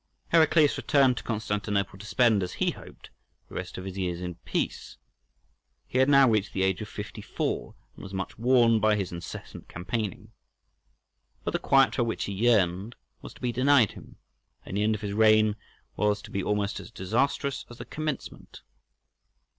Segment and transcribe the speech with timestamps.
[0.29, 3.11] Heraclius returned to Constantinople to spend, as he hoped,
[3.49, 4.97] the rest of his years in peace.
[5.85, 9.11] He had now reached the age of fifty four, and was much worn by his
[9.11, 10.31] incessant campaigning.
[11.43, 14.15] But the quiet for which he yearned was to be denied him,
[14.65, 15.55] and the end of his reign
[15.95, 18.63] was to be almost as disastrous as the commencement.